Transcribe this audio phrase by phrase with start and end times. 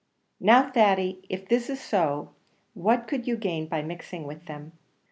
[0.39, 2.31] "Now, Thady, if this is so,
[2.73, 4.71] what could you gain by mixing with them?